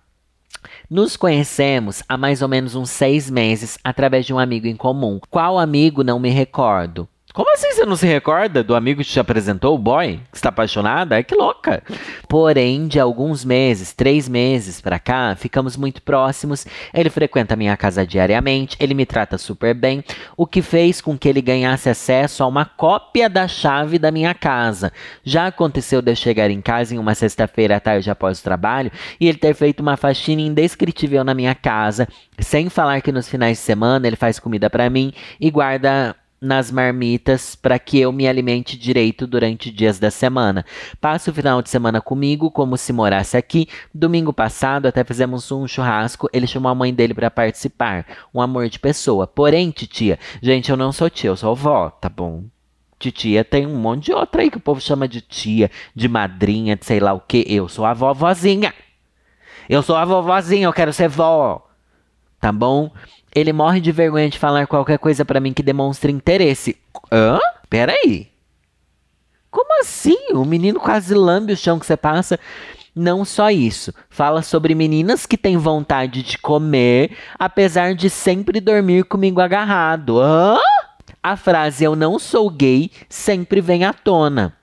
[0.89, 5.19] Nos conhecemos há mais ou menos uns seis meses através de um amigo em comum.
[5.29, 7.10] Qual amigo não me recordo?
[7.34, 10.20] Como assim você não se recorda do amigo que te apresentou, o boy?
[10.30, 11.17] Que está apaixonada?
[11.17, 11.82] É que louca.
[12.28, 16.65] Porém, de alguns meses, três meses pra cá, ficamos muito próximos.
[16.94, 20.04] Ele frequenta minha casa diariamente, ele me trata super bem,
[20.36, 24.34] o que fez com que ele ganhasse acesso a uma cópia da chave da minha
[24.34, 24.91] casa.
[25.24, 28.91] Já aconteceu de eu chegar em casa em uma sexta-feira à tarde após o trabalho
[29.20, 33.58] e ele ter feito uma faxina indescritível na minha casa, sem falar que nos finais
[33.58, 38.27] de semana ele faz comida para mim e guarda nas marmitas para que eu me
[38.27, 40.65] alimente direito durante dias da semana.
[40.99, 43.67] Passa o final de semana comigo como se morasse aqui.
[43.93, 48.08] Domingo passado até fizemos um churrasco, ele chamou a mãe dele para participar.
[48.34, 49.27] Um amor de pessoa.
[49.27, 52.45] Porém, titia, gente, eu não sou tia, eu sou avó, tá bom?
[52.97, 56.75] Titia tem um monte de outra aí que o povo chama de tia, de madrinha,
[56.75, 57.45] de sei lá o que.
[57.47, 58.73] Eu sou a vovozinha.
[59.69, 61.67] Eu sou a vovozinha, eu quero ser vó.
[62.39, 62.91] Tá bom?
[63.34, 66.78] Ele morre de vergonha de falar qualquer coisa para mim que demonstre interesse.
[67.12, 67.39] Hã?
[67.70, 68.30] Peraí.
[69.50, 70.34] Como assim?
[70.34, 72.39] O menino quase lambe o chão que você passa.
[72.94, 79.06] Não só isso, fala sobre meninas que têm vontade de comer, apesar de sempre dormir
[79.06, 80.20] comigo agarrado.
[80.20, 80.58] Hã?
[81.24, 84.58] A frase eu não sou gay sempre vem à tona.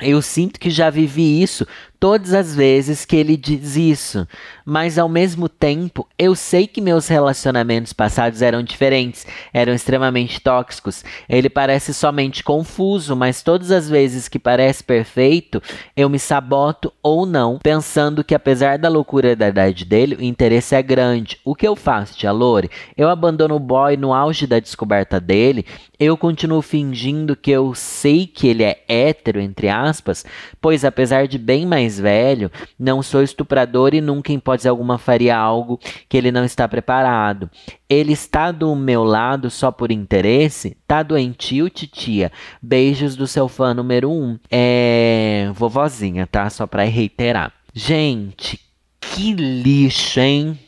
[0.00, 1.66] Eu sinto que já vivi isso
[2.00, 4.26] todas as vezes que ele diz isso,
[4.64, 11.04] mas ao mesmo tempo eu sei que meus relacionamentos passados eram diferentes, eram extremamente tóxicos.
[11.28, 15.62] Ele parece somente confuso, mas todas as vezes que parece perfeito,
[15.96, 20.74] eu me saboto ou não, pensando que apesar da loucura da idade dele, o interesse
[20.74, 21.38] é grande.
[21.44, 22.70] O que eu faço, tia Lore?
[22.96, 25.64] Eu abandono o boy no auge da descoberta dele,
[25.98, 30.24] eu continuo fingindo que eu sei que ele é hétero, entre aspas,
[30.60, 34.98] pois apesar de bem mais mais velho, não sou estuprador e nunca, em hipótese alguma,
[34.98, 37.50] faria algo que ele não está preparado.
[37.88, 40.76] Ele está do meu lado só por interesse?
[40.86, 42.30] Tá doentio, titia?
[42.60, 44.38] Beijos do seu fã número um.
[44.50, 45.50] É.
[45.54, 46.50] vovozinha, tá?
[46.50, 47.52] Só pra reiterar.
[47.72, 48.60] Gente,
[49.00, 50.58] que lixo, hein?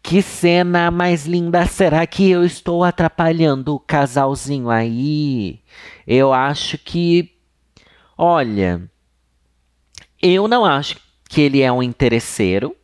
[0.00, 1.66] Que cena mais linda!
[1.66, 5.60] Será que eu estou atrapalhando o casalzinho aí?
[6.06, 7.30] Eu acho que.
[8.16, 8.88] Olha,
[10.24, 10.96] eu não acho
[11.28, 12.74] que ele é um interesseiro,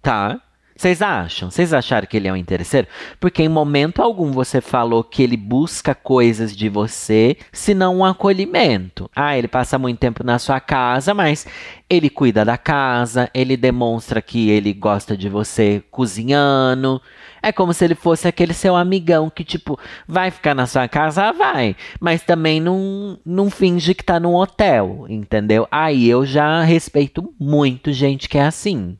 [0.00, 0.40] tá?
[0.76, 1.50] Vocês acham?
[1.50, 2.88] Vocês acharam que ele é um interesseiro?
[3.20, 9.08] Porque em momento algum você falou que ele busca coisas de você, senão um acolhimento.
[9.14, 11.46] Ah, ele passa muito tempo na sua casa, mas
[11.88, 17.00] ele cuida da casa, ele demonstra que ele gosta de você cozinhando.
[17.40, 21.24] É como se ele fosse aquele seu amigão que, tipo, vai ficar na sua casa?
[21.24, 21.76] Ah, vai.
[22.00, 25.68] Mas também não, não finge que tá num hotel, entendeu?
[25.70, 28.96] Aí eu já respeito muito gente que é assim.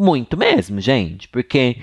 [0.00, 1.28] Muito mesmo, gente.
[1.28, 1.76] Porque,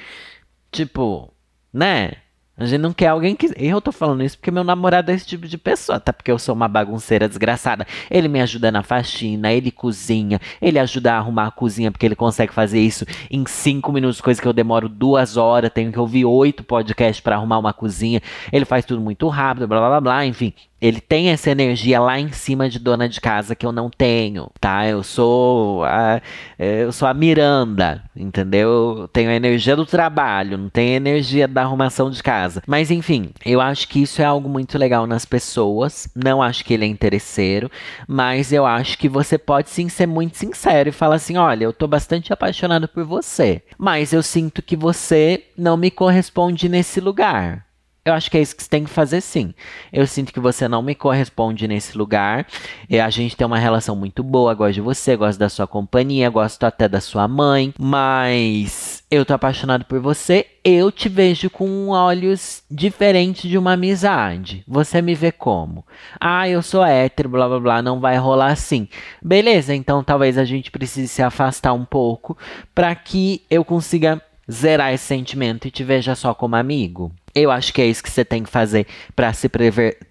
[0.72, 1.32] tipo,
[1.72, 2.14] né?
[2.58, 3.54] A gente não quer alguém que.
[3.56, 6.12] Eu tô falando isso porque meu namorado é esse tipo de pessoa, tá?
[6.12, 7.86] Porque eu sou uma bagunceira desgraçada.
[8.10, 12.16] Ele me ajuda na faxina, ele cozinha, ele ajuda a arrumar a cozinha, porque ele
[12.16, 15.70] consegue fazer isso em cinco minutos, coisa que eu demoro duas horas.
[15.72, 18.20] Tenho que ouvir oito podcasts para arrumar uma cozinha.
[18.52, 20.52] Ele faz tudo muito rápido, blá blá blá blá, enfim.
[20.80, 24.50] Ele tem essa energia lá em cima de dona de casa que eu não tenho,
[24.60, 24.88] tá?
[24.88, 26.22] Eu sou a,
[26.60, 28.96] eu sou a Miranda, entendeu?
[29.00, 32.62] Eu tenho a energia do trabalho, não tenho a energia da arrumação de casa.
[32.68, 36.08] Mas enfim, eu acho que isso é algo muito legal nas pessoas.
[36.16, 37.72] Não acho que ele é interesseiro,
[38.08, 41.74] mas eu acho que você pode sim ser muito sincero e falar assim: olha, eu
[41.74, 47.67] tô bastante apaixonado por você, mas eu sinto que você não me corresponde nesse lugar.
[48.08, 49.54] Eu acho que é isso que você tem que fazer sim.
[49.92, 52.48] Eu sinto que você não me corresponde nesse lugar.
[52.90, 56.30] E a gente tem uma relação muito boa, gosto de você, gosto da sua companhia,
[56.30, 60.46] gosto até da sua mãe, mas eu tô apaixonado por você.
[60.64, 64.64] Eu te vejo com olhos diferentes de uma amizade.
[64.66, 65.86] Você me vê como?
[66.18, 68.88] Ah, eu sou hétero, blá blá blá, não vai rolar assim.
[69.22, 72.38] Beleza, então talvez a gente precise se afastar um pouco
[72.74, 77.12] para que eu consiga zerar esse sentimento e te veja só como amigo.
[77.38, 79.50] Eu acho que é isso que você tem que fazer para se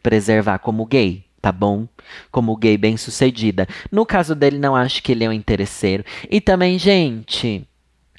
[0.03, 1.89] preservar como gay, tá bom?
[2.31, 3.67] Como gay bem sucedida.
[3.91, 6.05] No caso dele, não acho que ele é um interesseiro.
[6.31, 7.67] E também, gente.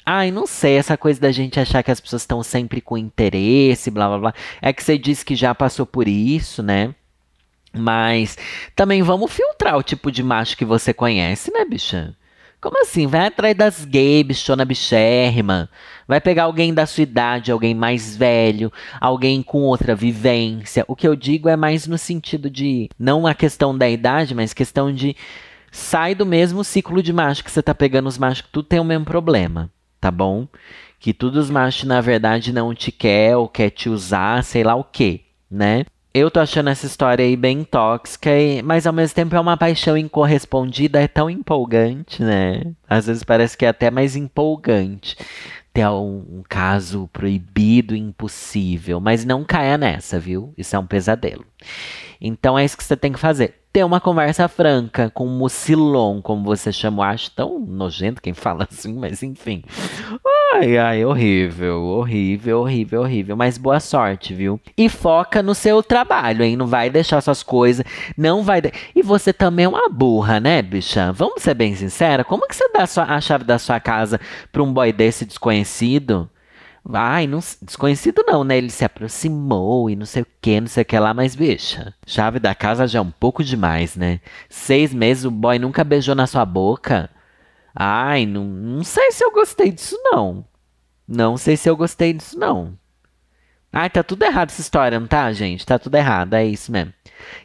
[0.04, 3.90] Ai, não sei, essa coisa da gente achar que as pessoas estão sempre com interesse,
[3.90, 4.34] blá blá blá.
[4.62, 6.94] É que você disse que já passou por isso, né?
[7.72, 8.38] Mas
[8.74, 12.14] também vamos filtrar o tipo de macho que você conhece, né, bicha?
[12.60, 13.06] Como assim?
[13.06, 15.70] Vai atrás das gays, bichona bichérrima.
[16.08, 20.84] Vai pegar alguém da sua idade, alguém mais velho, alguém com outra vivência.
[20.88, 22.88] O que eu digo é mais no sentido de.
[22.98, 25.14] Não a questão da idade, mas questão de.
[25.70, 28.80] Sai do mesmo ciclo de macho que você tá pegando os machos que tudo tem
[28.80, 30.48] o mesmo problema, tá bom?
[30.98, 34.74] Que todos os machos, na verdade, não te quer ou quer te usar, sei lá
[34.74, 35.84] o quê, né?
[36.14, 38.30] Eu tô achando essa história aí bem tóxica,
[38.64, 42.72] mas ao mesmo tempo é uma paixão incorrespondida, é tão empolgante, né?
[42.88, 45.16] Às vezes parece que é até mais empolgante
[45.78, 48.98] ter um, caso proibido, impossível.
[48.98, 50.52] Mas não caia nessa, viu?
[50.58, 51.44] Isso é um pesadelo.
[52.20, 53.54] Então é isso que você tem que fazer.
[53.72, 57.04] Ter uma conversa franca com um mucilon, como você chamou.
[57.04, 59.62] Acho tão nojento quem fala assim, mas enfim.
[60.54, 63.36] Ai, ai, horrível, horrível, horrível, horrível.
[63.36, 64.58] Mas boa sorte, viu?
[64.76, 66.56] E foca no seu trabalho, hein?
[66.56, 67.84] Não vai deixar suas coisas,
[68.16, 68.62] não vai.
[68.62, 68.72] De...
[68.94, 71.12] E você também é uma burra, né, bicha?
[71.12, 72.24] Vamos ser bem sincera.
[72.24, 74.18] Como que você dá a chave da sua casa
[74.50, 76.28] pra um boy desse desconhecido?
[76.90, 78.56] Ai, não, desconhecido não, né?
[78.56, 81.92] Ele se aproximou e não sei o que, não sei o que lá, mas bicha,
[82.06, 84.20] chave da casa já é um pouco demais, né?
[84.48, 87.10] Seis meses o boy nunca beijou na sua boca.
[87.80, 90.44] Ai, não, não sei se eu gostei disso, não.
[91.06, 92.76] Não sei se eu gostei disso, não.
[93.72, 95.64] Ai, tá tudo errado essa história, não tá, gente?
[95.64, 96.92] Tá tudo errado, é isso mesmo.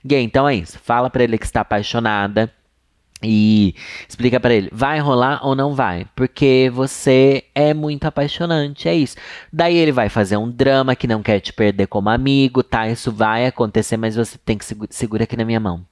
[0.03, 0.79] Gay, então é isso.
[0.79, 2.51] Fala pra ele que está apaixonada.
[3.21, 3.75] E
[4.09, 6.05] explica para ele, vai rolar ou não vai?
[6.15, 9.15] Porque você é muito apaixonante, é isso.
[9.51, 12.87] Daí ele vai fazer um drama que não quer te perder como amigo, tá?
[12.89, 15.85] Isso vai acontecer, mas você tem que segura, segura aqui na minha mão.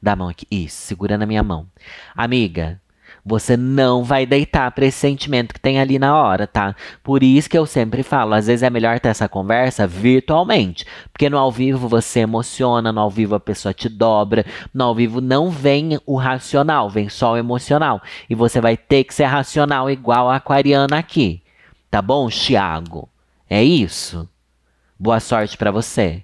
[0.00, 0.46] Dá a mão aqui.
[0.50, 1.66] Isso, segura na minha mão.
[2.14, 2.80] Amiga,
[3.28, 6.76] você não vai deitar para esse sentimento que tem ali na hora, tá?
[7.02, 11.28] Por isso que eu sempre falo, às vezes é melhor ter essa conversa virtualmente, porque
[11.28, 15.20] no ao vivo você emociona, no ao vivo a pessoa te dobra, no ao vivo
[15.20, 18.00] não vem o racional, vem só o emocional,
[18.30, 21.42] e você vai ter que ser racional igual a aquariana aqui.
[21.90, 23.08] Tá bom, Thiago?
[23.50, 24.28] É isso.
[24.96, 26.22] Boa sorte para você.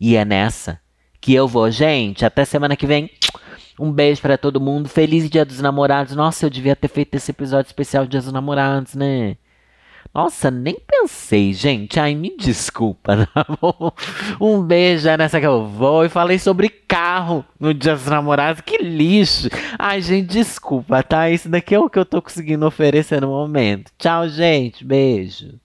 [0.00, 0.80] E é nessa
[1.20, 2.26] que eu vou, gente.
[2.26, 3.08] Até semana que vem.
[3.82, 4.88] Um beijo para todo mundo.
[4.88, 6.14] Feliz Dia dos Namorados.
[6.14, 9.36] Nossa, eu devia ter feito esse episódio especial Dia dos Namorados, né?
[10.14, 11.98] Nossa, nem pensei, gente.
[11.98, 13.90] Ai, me desculpa, tá bom?
[14.40, 16.04] Um beijo é nessa que eu vou.
[16.04, 18.62] E falei sobre carro no Dia dos Namorados.
[18.64, 19.48] Que lixo.
[19.76, 21.28] Ai, gente, desculpa, tá?
[21.28, 23.90] Isso daqui é o que eu tô conseguindo oferecer no momento.
[23.98, 24.84] Tchau, gente.
[24.84, 25.58] Beijo.